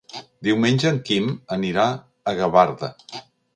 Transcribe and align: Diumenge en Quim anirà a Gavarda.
Diumenge 0.45 0.87
en 0.91 0.97
Quim 1.09 1.29
anirà 1.57 1.85
a 1.95 2.35
Gavarda. 2.43 2.93